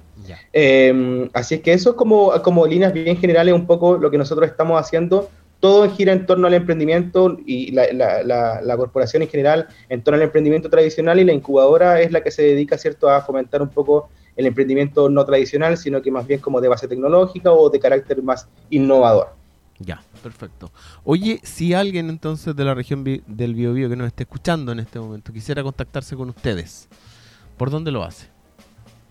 Em, 0.51 1.29
así 1.33 1.55
es 1.55 1.61
que 1.61 1.71
eso 1.71 1.91
es 1.91 1.95
como, 1.95 2.31
como 2.43 2.67
líneas 2.67 2.93
bien 2.93 3.17
generales 3.17 3.55
un 3.55 3.65
poco 3.65 3.97
lo 3.97 4.11
que 4.11 4.17
nosotros 4.17 4.47
estamos 4.47 4.79
haciendo. 4.79 5.29
Todo 5.59 5.89
gira 5.89 6.13
en 6.13 6.25
torno 6.25 6.47
al 6.47 6.53
emprendimiento 6.53 7.37
y 7.45 7.71
la, 7.71 8.77
corporación 8.77 9.23
en 9.23 9.29
general 9.29 9.67
en 9.89 10.03
torno 10.03 10.17
al 10.17 10.23
emprendimiento 10.23 10.69
tradicional 10.69 11.19
y 11.19 11.23
la 11.23 11.33
incubadora 11.33 11.99
es 12.01 12.11
la 12.11 12.21
que 12.21 12.31
se 12.31 12.43
dedica 12.43 12.77
¿cierto? 12.77 13.09
a 13.09 13.21
fomentar 13.21 13.61
un 13.61 13.69
poco 13.69 14.09
el 14.35 14.45
emprendimiento 14.45 15.09
no 15.09 15.25
tradicional, 15.25 15.77
sino 15.77 16.01
que 16.01 16.11
más 16.11 16.27
bien 16.27 16.39
como 16.39 16.61
de 16.61 16.67
base 16.67 16.87
tecnológica 16.87 17.51
o 17.51 17.69
de 17.69 17.79
carácter 17.79 18.21
más 18.21 18.47
innovador. 18.69 19.35
Ya, 19.79 20.01
perfecto. 20.23 20.71
Oye, 21.03 21.39
si 21.43 21.73
alguien 21.73 22.09
entonces 22.09 22.55
de 22.55 22.63
la 22.63 22.73
región 22.73 23.03
del 23.03 23.55
Biobío 23.55 23.89
que 23.89 23.95
nos 23.95 24.07
esté 24.07 24.23
escuchando 24.23 24.71
en 24.71 24.79
este 24.79 24.99
momento 24.99 25.33
quisiera 25.33 25.63
contactarse 25.63 26.15
con 26.15 26.29
ustedes, 26.29 26.87
¿por 27.57 27.69
dónde 27.69 27.91
lo 27.91 28.03
hace? 28.03 28.27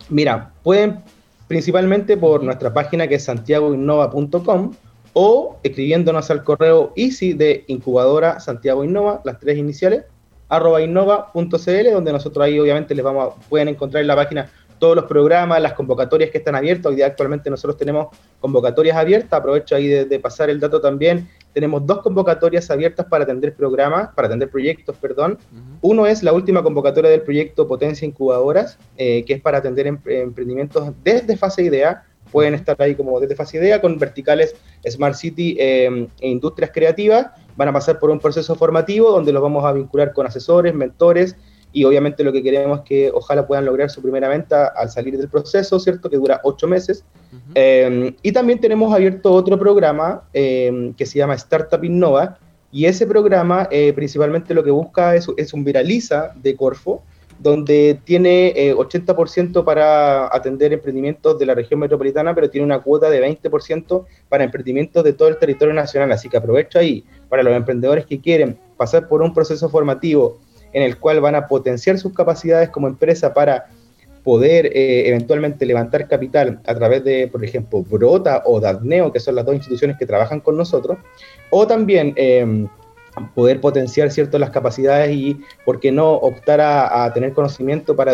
Mira, 0.09 0.53
pueden 0.63 1.03
principalmente 1.47 2.17
por 2.17 2.43
nuestra 2.43 2.73
página 2.73 3.07
que 3.07 3.15
es 3.15 3.23
santiagoinnova.com 3.23 4.71
o 5.19 5.57
escribiéndonos 5.63 6.29
al 6.29 6.43
correo 6.43 6.93
easy 6.95 7.33
de 7.33 7.63
incubadora 7.65 8.39
Santiago 8.39 8.83
Innova, 8.83 9.19
las 9.25 9.39
tres 9.39 9.57
iniciales, 9.57 10.03
arroba 10.47 10.79
innova.cl, 10.79 11.91
donde 11.91 12.11
nosotros 12.13 12.45
ahí 12.45 12.59
obviamente 12.59 12.93
les 12.93 13.03
vamos 13.03 13.33
a, 13.33 13.49
pueden 13.49 13.69
encontrar 13.69 14.01
en 14.01 14.07
la 14.09 14.15
página 14.15 14.51
todos 14.77 14.95
los 14.95 15.05
programas, 15.05 15.59
las 15.59 15.73
convocatorias 15.73 16.29
que 16.29 16.37
están 16.37 16.53
abiertas. 16.53 16.85
Hoy 16.85 16.97
día 16.97 17.07
actualmente 17.07 17.49
nosotros 17.49 17.77
tenemos 17.77 18.15
convocatorias 18.39 18.95
abiertas. 18.95 19.39
Aprovecho 19.39 19.75
ahí 19.75 19.87
de, 19.87 20.19
pasar 20.19 20.51
el 20.51 20.59
dato 20.59 20.79
también. 20.79 21.27
Tenemos 21.51 21.83
dos 21.87 22.03
convocatorias 22.03 22.69
abiertas 22.69 23.07
para 23.07 23.23
atender 23.23 23.55
programas, 23.55 24.09
para 24.13 24.27
atender 24.27 24.51
proyectos, 24.51 24.95
perdón. 24.97 25.39
Uno 25.81 26.05
es 26.05 26.21
la 26.21 26.31
última 26.31 26.61
convocatoria 26.61 27.09
del 27.09 27.23
proyecto 27.23 27.67
Potencia 27.67 28.05
Incubadoras, 28.05 28.77
eh, 28.97 29.25
que 29.25 29.33
es 29.33 29.41
para 29.41 29.57
atender 29.57 29.87
emprendimientos 29.87 30.93
desde 31.03 31.35
fase 31.37 31.63
idea. 31.63 32.03
Pueden 32.31 32.53
estar 32.53 32.75
ahí 32.79 32.95
como 32.95 33.19
desde 33.19 33.35
fase 33.35 33.57
idea 33.57 33.81
con 33.81 33.97
verticales 33.97 34.55
Smart 34.87 35.15
City 35.15 35.57
eh, 35.59 36.07
e 36.19 36.29
industrias 36.29 36.71
creativas. 36.73 37.27
Van 37.55 37.67
a 37.67 37.73
pasar 37.73 37.99
por 37.99 38.09
un 38.09 38.19
proceso 38.19 38.55
formativo 38.55 39.11
donde 39.11 39.31
los 39.31 39.41
vamos 39.41 39.65
a 39.65 39.73
vincular 39.73 40.13
con 40.13 40.25
asesores, 40.27 40.73
mentores, 40.73 41.35
y 41.73 41.83
obviamente 41.83 42.23
lo 42.23 42.31
que 42.31 42.41
queremos 42.41 42.79
es 42.79 42.85
que 42.85 43.11
ojalá 43.13 43.45
puedan 43.45 43.65
lograr 43.65 43.89
su 43.89 44.01
primera 44.01 44.29
venta 44.29 44.67
al 44.67 44.89
salir 44.89 45.17
del 45.17 45.29
proceso, 45.29 45.79
¿cierto? 45.79 46.09
Que 46.09 46.17
dura 46.17 46.39
ocho 46.43 46.67
meses. 46.67 47.03
Eh, 47.55 48.15
y 48.21 48.31
también 48.31 48.59
tenemos 48.59 48.93
abierto 48.93 49.31
otro 49.31 49.59
programa 49.59 50.23
eh, 50.33 50.93
que 50.97 51.05
se 51.05 51.19
llama 51.19 51.35
Startup 51.35 51.83
Innova, 51.83 52.39
y 52.71 52.85
ese 52.85 53.07
programa 53.07 53.67
eh, 53.71 53.93
principalmente 53.93 54.53
lo 54.53 54.63
que 54.63 54.71
busca 54.71 55.15
es, 55.15 55.27
es, 55.37 55.53
un 55.53 55.63
viraliza 55.63 56.33
de 56.35 56.55
Corfo, 56.55 57.03
donde 57.39 57.99
tiene 58.03 58.73
80% 58.73 59.63
para 59.63 60.33
atender 60.35 60.73
emprendimientos 60.73 61.37
de 61.37 61.45
la 61.45 61.53
región 61.53 61.79
metropolitana, 61.79 62.33
pero 62.33 62.49
tiene 62.49 62.65
una 62.65 62.79
cuota 62.79 63.09
de 63.09 63.21
20% 63.21 64.05
para 64.29 64.43
emprendimientos 64.43 65.03
de 65.03 65.13
todo 65.13 65.27
el 65.27 65.37
territorio 65.37 65.73
nacional. 65.73 66.11
Así 66.11 66.29
que 66.29 66.37
aprovecho 66.37 66.79
ahí 66.79 67.03
para 67.29 67.43
los 67.43 67.55
emprendedores 67.55 68.05
que 68.05 68.19
quieren 68.19 68.57
pasar 68.75 69.07
por 69.07 69.21
un 69.21 69.33
proceso 69.33 69.69
formativo 69.69 70.39
en 70.73 70.83
el 70.83 70.97
cual 70.97 71.21
van 71.21 71.35
a 71.35 71.47
potenciar 71.47 71.97
sus 71.97 72.13
capacidades 72.13 72.69
como 72.69 72.87
empresa 72.87 73.33
para 73.33 73.67
poder 74.23 74.65
eh, 74.65 75.07
eventualmente 75.07 75.65
levantar 75.65 76.05
capital 76.07 76.59
a 76.65 76.75
través 76.75 77.01
de, 77.05 77.27
por 77.27 77.45
ejemplo, 77.45 77.81
Brota 77.83 78.43
o 78.45 78.59
Dadneo, 78.59 79.11
que 79.11 79.21
son 79.21 79.35
las 79.35 79.45
dos 79.45 79.55
instituciones 79.55 79.97
que 79.97 80.05
trabajan 80.05 80.41
con 80.41 80.57
nosotros, 80.57 80.97
o 81.49 81.65
también 81.65 82.13
em, 82.17 82.67
poder 83.35 83.61
potenciar 83.61 84.11
cierto 84.11 84.39
las 84.39 84.49
capacidades 84.49 85.11
y, 85.11 85.39
¿por 85.65 85.79
qué 85.79 85.91
no, 85.91 86.13
optar 86.13 86.61
a, 86.61 87.11
tener 87.13 87.33
conocimiento 87.33 87.95
para 87.95 88.13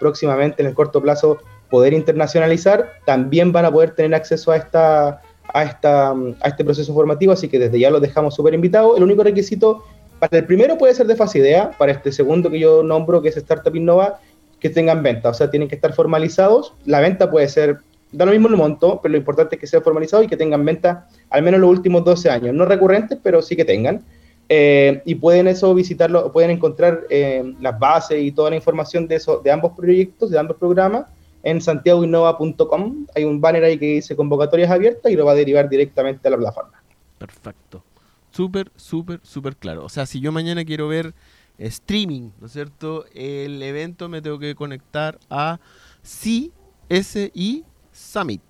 próximamente, 0.00 0.62
en 0.62 0.68
el 0.68 0.74
corto 0.74 1.00
plazo, 1.00 1.38
poder 1.70 1.92
internacionalizar, 1.92 2.92
también 3.04 3.52
van 3.52 3.64
a 3.64 3.72
poder 3.72 3.94
tener 3.94 4.14
acceso 4.14 4.52
a 4.52 4.56
esta 4.56 5.22
a, 5.52 5.62
esta, 5.62 6.10
a 6.10 6.48
este 6.48 6.64
proceso 6.64 6.92
formativo, 6.92 7.32
así 7.32 7.48
que 7.48 7.58
desde 7.58 7.78
ya 7.78 7.90
los 7.90 8.00
dejamos 8.00 8.34
súper 8.34 8.54
invitados. 8.54 8.96
El 8.96 9.04
único 9.04 9.22
requisito 9.22 9.84
para 10.18 10.38
el 10.38 10.46
primero 10.46 10.78
puede 10.78 10.94
ser 10.94 11.06
de 11.06 11.16
fácil 11.16 11.42
idea, 11.42 11.70
para 11.78 11.92
este 11.92 12.12
segundo 12.12 12.50
que 12.50 12.58
yo 12.58 12.82
nombro, 12.82 13.22
que 13.22 13.28
es 13.28 13.36
Startup 13.36 13.74
Innova, 13.74 14.20
que 14.58 14.70
tengan 14.70 15.02
venta, 15.02 15.28
o 15.28 15.34
sea, 15.34 15.50
tienen 15.50 15.68
que 15.68 15.74
estar 15.74 15.92
formalizados. 15.92 16.74
La 16.86 17.00
venta 17.00 17.30
puede 17.30 17.48
ser, 17.48 17.78
da 18.12 18.24
lo 18.24 18.32
mismo 18.32 18.48
el 18.48 18.56
monto, 18.56 19.00
pero 19.02 19.12
lo 19.12 19.18
importante 19.18 19.56
es 19.56 19.60
que 19.60 19.66
sea 19.66 19.80
formalizado 19.80 20.22
y 20.22 20.26
que 20.26 20.36
tengan 20.36 20.64
venta 20.64 21.06
al 21.30 21.42
menos 21.42 21.60
los 21.60 21.70
últimos 21.70 22.04
12 22.04 22.30
años, 22.30 22.54
no 22.54 22.64
recurrentes, 22.64 23.18
pero 23.22 23.42
sí 23.42 23.56
que 23.56 23.64
tengan. 23.64 24.02
Eh, 24.48 25.02
y 25.04 25.14
pueden 25.14 25.48
eso 25.48 25.74
visitarlo, 25.74 26.32
pueden 26.32 26.50
encontrar 26.50 27.04
eh, 27.08 27.54
las 27.60 27.78
bases 27.78 28.22
y 28.22 28.32
toda 28.32 28.50
la 28.50 28.56
información 28.56 29.08
de, 29.08 29.16
eso, 29.16 29.40
de 29.42 29.50
ambos 29.50 29.72
proyectos, 29.72 30.30
de 30.30 30.38
ambos 30.38 30.56
programas, 30.56 31.06
en 31.42 31.60
santiagoinnova.com. 31.60 33.06
Hay 33.14 33.24
un 33.24 33.40
banner 33.40 33.64
ahí 33.64 33.78
que 33.78 33.86
dice 33.86 34.16
convocatorias 34.16 34.70
abiertas 34.70 35.10
y 35.10 35.16
lo 35.16 35.24
va 35.24 35.32
a 35.32 35.36
derivar 35.36 35.68
directamente 35.68 36.28
a 36.28 36.30
la 36.30 36.36
plataforma. 36.36 36.82
Perfecto. 37.18 37.82
Súper, 38.30 38.70
súper, 38.76 39.20
súper 39.22 39.56
claro. 39.56 39.84
O 39.84 39.88
sea, 39.88 40.06
si 40.06 40.20
yo 40.20 40.32
mañana 40.32 40.64
quiero 40.64 40.88
ver 40.88 41.14
streaming, 41.58 42.30
¿no 42.40 42.46
es 42.46 42.52
cierto? 42.52 43.04
El 43.14 43.62
evento 43.62 44.08
me 44.08 44.20
tengo 44.20 44.38
que 44.38 44.54
conectar 44.54 45.18
a 45.30 45.60
CSI 46.02 47.64
Summit, 47.92 48.42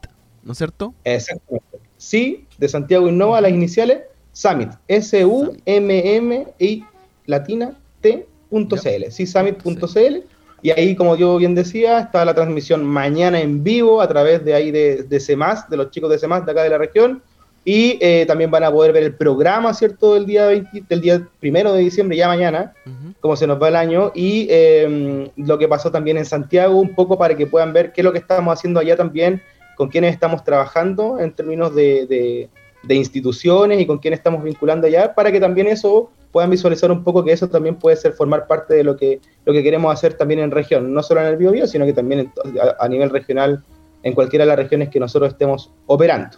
¿no 0.43 0.53
es 0.53 0.59
cierto? 0.59 0.95
Exactamente. 1.05 1.79
Sí, 1.99 2.47
de 2.59 2.69
Santiago 2.69 3.09
Innova, 3.09 3.41
las 3.41 3.53
iniciales, 3.53 4.03
Summit. 4.35 4.73
S-U-M-M-I 4.89 6.85
latina 7.25 7.73
T.cl. 8.03 9.11
Sí, 9.11 9.27
summit.cl. 9.27 10.17
Y 10.61 10.71
ahí, 10.71 10.95
como 10.95 11.17
yo 11.17 11.39
bien 11.39 11.55
decía, 11.55 12.01
está 12.01 12.23
la 12.27 12.35
transmisión 12.35 12.85
mañana 12.85 13.41
en 13.41 13.65
vivo 13.65 14.03
a 14.03 14.09
través 14.09 14.45
de 14.45 14.53
ahí 14.53 14.71
de, 14.71 15.05
de 15.05 15.21
CEMAS, 15.21 15.71
de 15.71 15.79
los 15.79 15.91
chicos 15.91 16.11
de 16.11 16.19
CEMAS 16.19 16.45
de 16.45 16.53
acá 16.53 16.63
de 16.63 16.69
la 16.69 16.77
región 16.77 17.23
y 17.65 17.99
eh, 18.01 18.27
también 18.27 18.51
van 18.51 18.63
a 18.65 18.71
poder 18.71 18.93
ver 18.93 19.05
el 19.05 19.15
programa, 19.15 19.73
¿cierto? 19.73 20.15
Del 20.15 20.27
día, 20.27 20.47
del 20.47 21.01
día 21.01 21.27
primero 21.41 21.73
de 21.73 21.81
diciembre, 21.81 22.17
ya 22.17 22.29
mañana, 22.29 22.75
como 23.21 23.37
se 23.37 23.47
nos 23.47 23.61
va 23.61 23.69
el 23.69 23.77
año. 23.77 24.13
Y 24.15 24.47
em, 24.51 25.31
lo 25.37 25.57
que 25.59 25.67
pasó 25.67 25.91
también 25.91 26.19
en 26.19 26.27
Santiago, 26.27 26.79
un 26.79 26.95
poco 26.95 27.17
para 27.17 27.35
que 27.35 27.47
puedan 27.47 27.73
ver 27.73 27.93
qué 27.93 28.03
es 28.03 28.05
lo 28.05 28.13
que 28.13 28.19
estamos 28.19 28.53
haciendo 28.53 28.81
allá 28.81 28.97
también, 28.97 29.41
con 29.77 29.89
quiénes 29.89 30.13
estamos 30.13 30.45
trabajando 30.45 31.19
en 31.19 31.33
términos 31.33 31.75
de, 31.75 32.07
de, 32.07 32.49
instituciones 32.89 33.81
y 33.81 33.87
con 33.87 33.99
quiénes 33.99 34.19
estamos 34.19 34.43
vinculando 34.43 34.87
allá, 34.87 35.15
para 35.15 35.33
que 35.33 35.41
también 35.41 35.67
eso 35.69 36.11
puedan 36.33 36.51
visualizar 36.51 36.91
un 36.91 37.05
poco 37.05 37.25
que 37.25 37.33
eso 37.33 37.49
también 37.49 37.77
puede 37.77 37.97
ser 37.97 38.13
formar 38.13 38.47
parte 38.47 38.75
de 38.75 38.83
lo 38.83 38.97
que, 38.97 39.21
lo 39.45 39.53
que 39.53 39.63
queremos 39.63 39.93
hacer 39.93 40.15
también 40.15 40.41
en 40.41 40.51
región, 40.51 40.93
no 40.93 41.03
solo 41.03 41.21
en 41.21 41.29
el 41.29 41.37
Biobío, 41.37 41.67
sino 41.67 41.87
que 41.87 41.93
también 41.93 42.33
a 42.81 42.89
nivel 42.89 43.11
regional 43.11 43.63
en 44.03 44.13
cualquiera 44.13 44.45
de 44.45 44.49
las 44.49 44.59
regiones 44.59 44.89
que 44.89 44.99
nosotros 44.99 45.33
estemos 45.33 45.71
operando. 45.87 46.37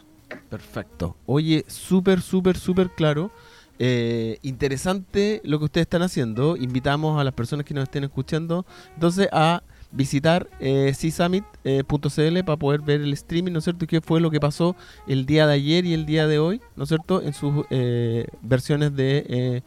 Perfecto. 0.49 1.17
Oye, 1.25 1.65
súper, 1.67 2.21
súper, 2.21 2.57
súper 2.57 2.91
claro. 2.91 3.31
Eh, 3.79 4.39
interesante 4.43 5.41
lo 5.45 5.59
que 5.59 5.67
ustedes 5.67 5.87
están 5.87 6.03
haciendo. 6.03 6.57
Invitamos 6.57 7.21
a 7.21 7.25
las 7.25 7.35
personas 7.35 7.67
que 7.67 7.75
nos 7.75 7.85
estén 7.85 8.05
escuchando 8.05 8.65
entonces 8.95 9.29
a 9.33 9.63
visitar 9.93 10.49
eh, 10.61 10.93
csummit.cl 10.93 12.45
para 12.45 12.57
poder 12.57 12.81
ver 12.81 13.01
el 13.01 13.13
streaming, 13.13 13.53
¿no 13.53 13.59
es 13.59 13.65
cierto? 13.65 13.87
qué 13.87 14.01
fue 14.01 14.21
lo 14.21 14.31
que 14.31 14.41
pasó 14.41 14.77
el 15.07 15.27
día 15.27 15.47
de 15.47 15.55
ayer 15.55 15.85
y 15.85 15.95
el 15.95 16.07
día 16.07 16.27
de 16.27 16.39
hoy, 16.39 16.61
¿no 16.77 16.85
es 16.85 16.89
cierto? 16.89 17.23
En 17.23 17.33
sus 17.33 17.65
eh, 17.71 18.27
versiones 18.43 18.95
de 18.95 19.63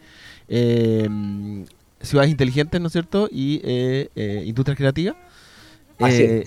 eh, 0.48 1.18
ciudades 2.00 2.30
inteligentes, 2.30 2.80
¿no 2.80 2.86
es 2.88 2.92
cierto? 2.92 3.28
Y 3.30 3.62
industrias 4.44 4.76
creativas. 4.76 5.16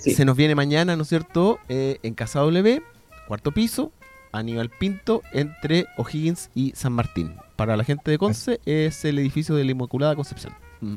Se 0.00 0.24
nos 0.24 0.36
viene 0.36 0.54
mañana, 0.54 0.96
¿no 0.96 1.02
es 1.02 1.08
cierto? 1.08 1.58
en 1.68 2.14
Casa 2.14 2.40
W, 2.40 2.82
cuarto 3.28 3.52
piso, 3.52 3.92
Aníbal 4.32 4.68
Pinto 4.68 5.22
entre 5.32 5.86
O'Higgins 5.96 6.50
y 6.54 6.72
San 6.74 6.92
Martín. 6.92 7.36
Para 7.56 7.76
la 7.76 7.84
gente 7.84 8.10
de 8.10 8.18
Conce 8.18 8.60
es 8.66 9.04
el 9.04 9.18
edificio 9.18 9.54
de 9.54 9.64
la 9.64 9.70
Inmaculada 9.70 10.16
Concepción. 10.16 10.52
Mm. 10.80 10.94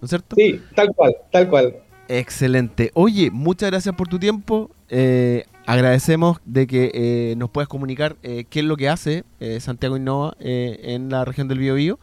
¿No 0.00 0.04
es 0.04 0.10
cierto? 0.10 0.36
Sí, 0.36 0.62
tal 0.76 0.94
cual, 0.94 1.16
tal 1.32 1.48
cual. 1.48 1.87
Excelente. 2.08 2.90
Oye, 2.94 3.30
muchas 3.30 3.70
gracias 3.70 3.94
por 3.94 4.08
tu 4.08 4.18
tiempo. 4.18 4.70
Eh, 4.88 5.44
agradecemos 5.66 6.38
de 6.44 6.66
que 6.66 6.90
eh, 6.94 7.34
nos 7.36 7.50
puedas 7.50 7.68
comunicar 7.68 8.16
eh, 8.22 8.44
qué 8.48 8.60
es 8.60 8.64
lo 8.64 8.76
que 8.76 8.88
hace 8.88 9.24
Santiago 9.60 9.96
Innova 9.96 10.34
en 10.40 11.10
la 11.10 11.24
región 11.24 11.48
del 11.48 11.58
Biobío 11.58 11.98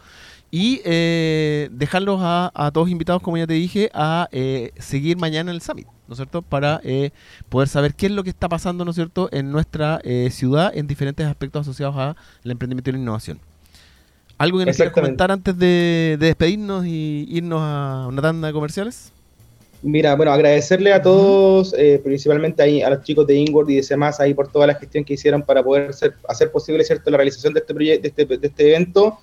y 0.52 0.82
dejarlos 0.84 2.20
a, 2.22 2.52
a, 2.54 2.72
todos 2.72 2.90
invitados, 2.90 3.22
como 3.22 3.38
ya 3.38 3.48
te 3.48 3.56
dije, 3.56 3.90
a 3.94 4.30
seguir 4.78 5.18
mañana 5.18 5.52
en 5.52 5.56
el 5.56 5.62
Summit. 5.62 5.88
¿no 6.08 6.14
es 6.14 6.18
cierto? 6.18 6.42
Para 6.42 6.82
eh, 6.84 7.12
poder 7.50 7.68
saber 7.68 7.96
qué 7.96 8.08
es 8.08 8.12
lo 8.12 8.24
que 8.24 8.30
está 8.30 8.50
pasando, 8.50 8.86
¿no 8.86 8.92
es 8.92 8.96
cierto?, 8.96 9.30
en 9.32 9.52
nuestra 9.52 10.00
eh, 10.04 10.30
ciudad 10.32 10.72
en 10.76 10.88
diferentes 10.88 11.26
aspectos 11.26 11.62
asociados 11.62 11.96
al 11.96 12.16
emprendimiento 12.44 12.90
y 12.90 12.94
la 12.94 13.00
innovación. 13.00 13.40
¿Algo 14.38 14.60
que 14.60 14.66
nos 14.66 14.76
quieras 14.76 14.94
comentar 14.94 15.32
antes 15.32 15.58
de, 15.58 16.18
despedirnos 16.20 16.86
y 16.86 17.26
irnos 17.30 17.62
a 17.62 18.08
una 18.08 18.22
tanda 18.22 18.48
de 18.48 18.54
comerciales? 18.54 19.14
Mira, 19.86 20.16
bueno, 20.16 20.32
agradecerle 20.32 20.92
a 20.92 21.00
todos, 21.00 21.76
eh, 21.78 22.02
principalmente 22.04 22.64
ahí 22.64 22.82
a 22.82 22.90
los 22.90 23.04
chicos 23.04 23.28
de 23.28 23.36
Inward 23.36 23.70
y 23.70 23.76
de 23.76 23.84
CEMAS 23.84 24.20
ahí 24.20 24.34
por 24.34 24.52
toda 24.52 24.66
la 24.66 24.74
gestión 24.74 25.06
que 25.06 25.14
hicieron 25.14 25.44
para 25.44 25.62
poder 25.62 25.92
hacer 26.28 26.52
posible, 26.52 26.84
¿cierto?, 26.84 27.12
la 27.12 27.18
realización 27.18 27.54
de 27.54 27.60
este, 27.60 27.72
proyecto, 27.72 28.02
de 28.02 28.08
este, 28.08 28.26
de 28.26 28.48
este 28.48 28.68
evento. 28.68 29.20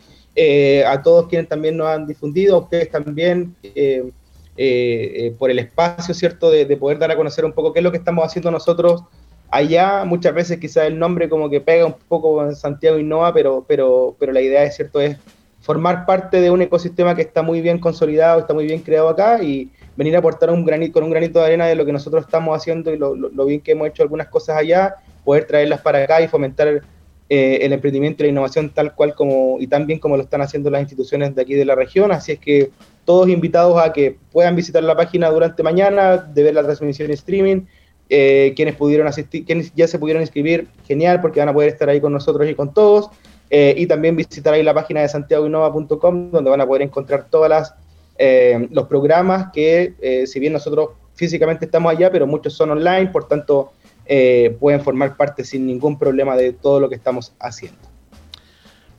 a 0.86 1.02
todos 1.02 1.26
quienes 1.26 1.48
también 1.48 1.76
nos 1.76 1.88
han 1.88 2.06
difundido, 2.06 2.54
a 2.54 2.58
ustedes 2.60 2.92
también, 2.92 3.56
eh, 3.64 4.08
eh, 4.56 5.34
por 5.36 5.50
el 5.50 5.58
espacio, 5.58 6.14
¿cierto?, 6.14 6.48
de, 6.48 6.76
poder 6.76 6.96
dar 6.96 7.10
a 7.10 7.16
conocer 7.16 7.44
un 7.44 7.52
poco 7.52 7.72
qué 7.72 7.80
es 7.80 7.82
lo 7.82 7.90
que 7.90 7.98
estamos 7.98 8.24
haciendo 8.24 8.52
nosotros 8.52 9.02
allá. 9.50 10.04
Muchas 10.04 10.32
veces 10.32 10.60
quizás 10.60 10.86
el 10.86 10.96
nombre 10.96 11.28
como 11.28 11.50
que 11.50 11.60
pega 11.60 11.86
un 11.86 11.96
poco 12.06 12.40
en 12.46 12.54
Santiago 12.54 13.00
Innova, 13.00 13.34
pero, 13.34 13.64
pero, 13.66 14.14
pero 14.16 14.30
la 14.30 14.40
idea 14.40 14.62
es, 14.62 14.76
¿cierto?, 14.76 15.00
es 15.00 15.16
formar 15.60 16.06
parte 16.06 16.40
de 16.40 16.52
un 16.52 16.62
ecosistema 16.62 17.16
que 17.16 17.22
está 17.22 17.42
muy 17.42 17.60
bien 17.60 17.80
consolidado, 17.80 18.38
está 18.38 18.54
muy 18.54 18.66
bien 18.66 18.80
creado 18.80 19.08
acá 19.08 19.42
y 19.42 19.68
venir 19.96 20.14
a 20.16 20.18
aportar 20.18 20.50
un 20.50 20.64
granito, 20.64 20.94
con 20.94 21.04
un 21.04 21.10
granito 21.10 21.38
de 21.38 21.46
arena 21.46 21.66
de 21.66 21.74
lo 21.74 21.84
que 21.84 21.92
nosotros 21.92 22.24
estamos 22.24 22.56
haciendo 22.56 22.92
y 22.92 22.98
lo, 22.98 23.44
bien 23.44 23.60
que 23.60 23.72
hemos 23.72 23.88
hecho 23.88 24.02
algunas 24.02 24.28
cosas 24.28 24.56
allá, 24.56 24.96
poder 25.24 25.46
traerlas 25.46 25.80
para 25.80 26.02
acá 26.02 26.20
y 26.20 26.28
fomentar 26.28 26.82
eh, 27.28 27.58
el 27.62 27.72
emprendimiento 27.72 28.22
y 28.22 28.26
la 28.26 28.30
innovación 28.30 28.70
tal 28.70 28.94
cual 28.94 29.14
como 29.14 29.56
y 29.60 29.66
tan 29.66 29.86
bien 29.86 29.98
como 29.98 30.16
lo 30.16 30.22
están 30.22 30.42
haciendo 30.42 30.70
las 30.70 30.82
instituciones 30.82 31.34
de 31.34 31.42
aquí 31.42 31.54
de 31.54 31.64
la 31.64 31.74
región. 31.74 32.12
Así 32.12 32.32
es 32.32 32.38
que 32.38 32.70
todos 33.04 33.28
invitados 33.28 33.82
a 33.82 33.92
que 33.92 34.16
puedan 34.30 34.56
visitar 34.56 34.82
la 34.82 34.96
página 34.96 35.30
durante 35.30 35.62
mañana, 35.62 36.16
de 36.16 36.42
ver 36.42 36.54
la 36.54 36.62
transmisión 36.62 37.08
en 37.08 37.14
streaming. 37.14 37.60
Eh, 38.14 38.52
quienes 38.54 38.74
pudieron 38.74 39.06
asistir, 39.06 39.46
quienes 39.46 39.72
ya 39.74 39.88
se 39.88 39.98
pudieron 39.98 40.22
inscribir, 40.22 40.68
genial, 40.86 41.22
porque 41.22 41.40
van 41.40 41.48
a 41.48 41.54
poder 41.54 41.70
estar 41.70 41.88
ahí 41.88 41.98
con 41.98 42.12
nosotros 42.12 42.46
y 42.46 42.54
con 42.54 42.74
todos. 42.74 43.08
Eh, 43.48 43.74
y 43.76 43.86
también 43.86 44.16
visitar 44.16 44.52
ahí 44.52 44.62
la 44.62 44.74
página 44.74 45.00
de 45.00 45.08
santiagoinnova.com, 45.08 46.30
donde 46.30 46.50
van 46.50 46.60
a 46.60 46.66
poder 46.66 46.82
encontrar 46.82 47.26
todas 47.30 47.48
las 47.48 47.74
eh, 48.18 48.68
los 48.70 48.86
programas 48.86 49.52
que, 49.52 50.24
si 50.26 50.40
bien 50.40 50.52
nosotros 50.52 50.90
físicamente 51.14 51.64
estamos 51.64 51.92
allá, 51.92 52.10
pero 52.10 52.26
muchos 52.26 52.54
son 52.54 52.70
online, 52.70 53.06
por 53.08 53.28
tanto, 53.28 53.72
pueden 54.58 54.80
formar 54.80 55.16
parte 55.16 55.44
sin 55.44 55.66
ningún 55.66 55.98
problema 55.98 56.36
de 56.36 56.52
todo 56.52 56.80
lo 56.80 56.88
que 56.88 56.96
estamos 56.96 57.32
haciendo. 57.38 57.92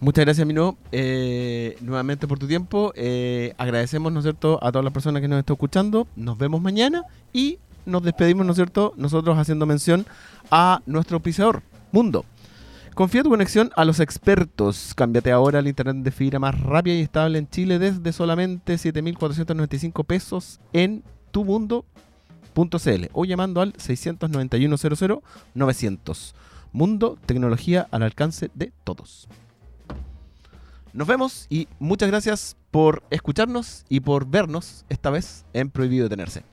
Muchas 0.03 0.25
gracias, 0.25 0.45
Mino, 0.45 0.75
eh, 0.91 1.77
nuevamente 1.79 2.27
por 2.27 2.37
tu 2.37 2.45
tiempo. 2.45 2.91
Eh, 2.93 3.53
agradecemos, 3.57 4.11
¿no 4.11 4.19
es 4.19 4.23
cierto?, 4.23 4.59
a 4.61 4.69
todas 4.69 4.83
las 4.83 4.91
personas 4.91 5.21
que 5.21 5.29
nos 5.29 5.39
están 5.39 5.53
escuchando. 5.53 6.07
Nos 6.17 6.37
vemos 6.37 6.61
mañana 6.61 7.05
y 7.31 7.57
nos 7.85 8.03
despedimos, 8.03 8.45
¿no 8.45 8.51
es 8.51 8.57
cierto?, 8.57 8.93
nosotros 8.97 9.37
haciendo 9.37 9.65
mención 9.65 10.05
a 10.51 10.81
nuestro 10.85 11.15
auspiciador, 11.15 11.63
Mundo. 11.93 12.25
Confía 12.95 13.23
tu 13.23 13.29
conexión 13.29 13.71
a 13.75 13.85
los 13.85 13.99
expertos. 13.99 14.93
Cámbiate 14.95 15.31
ahora 15.31 15.59
al 15.59 15.67
internet 15.67 15.97
de 16.03 16.11
fibra 16.11 16.37
más 16.37 16.59
rápida 16.59 16.93
y 16.93 17.01
estable 17.01 17.39
en 17.39 17.49
Chile 17.49 17.79
desde 17.79 18.13
solamente 18.13 18.75
7.495 18.75 20.05
pesos 20.05 20.59
en 20.73 21.03
tumundo.cl 21.31 23.05
o 23.13 23.25
llamando 23.25 23.61
al 23.61 23.73
691 23.77 24.77
00 24.77 25.23
900. 25.55 26.35
Mundo, 26.71 27.17
tecnología 27.25 27.87
al 27.89 28.03
alcance 28.03 28.51
de 28.53 28.71
todos. 28.83 29.27
Nos 30.93 31.07
vemos 31.07 31.47
y 31.49 31.67
muchas 31.79 32.09
gracias 32.09 32.57
por 32.69 33.01
escucharnos 33.09 33.85
y 33.89 34.01
por 34.01 34.27
vernos 34.27 34.85
esta 34.89 35.09
vez 35.09 35.45
en 35.53 35.71
Prohibido 35.71 36.03
Detenerse. 36.03 36.52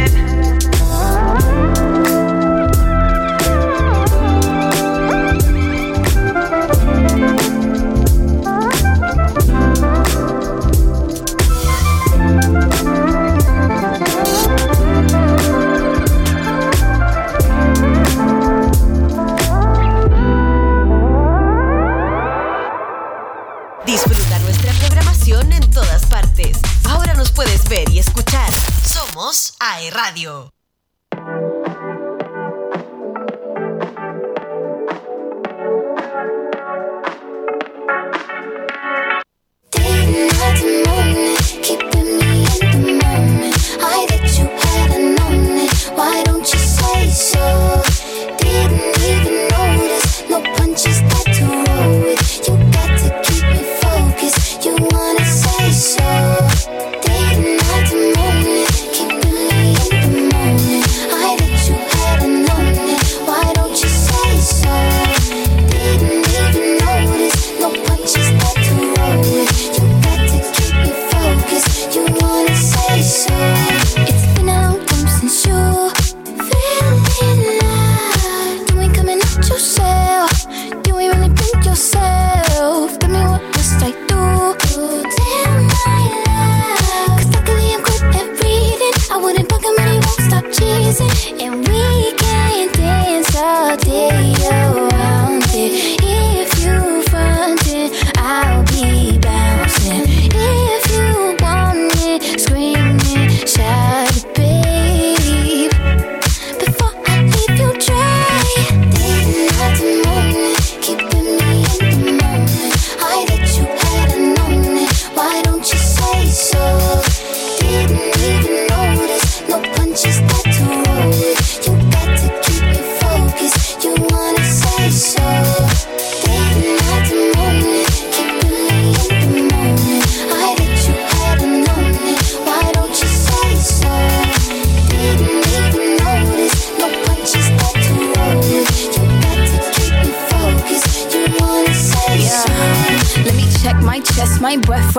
Radio. 30.11 30.60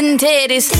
and 0.00 0.18
titties. 0.18 0.70